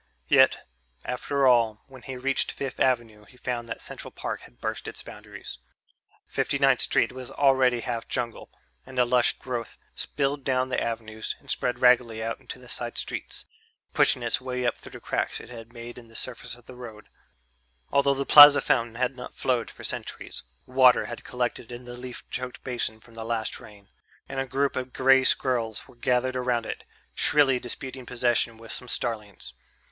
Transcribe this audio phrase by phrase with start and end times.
[0.29, 0.65] Yet,
[1.05, 5.03] after all, when he reached Fifth Avenue he found that Central Park had burst its
[5.03, 5.59] boundaries.
[6.25, 8.49] Fifty ninth Street was already half jungle,
[8.83, 12.97] and the lush growth spilled down the avenues and spread raggedly out into the side
[12.97, 13.45] streets,
[13.93, 16.73] pushing its way up through the cracks it had made in the surface of the
[16.73, 17.07] roads.
[17.91, 22.27] Although the Plaza fountain had not flowed for centuries, water had collected in the leaf
[22.31, 23.87] choked basin from the last rain,
[24.27, 28.87] and a group of grey squirrels were gathered around it, shrilly disputing possession with some
[28.87, 29.53] starlings.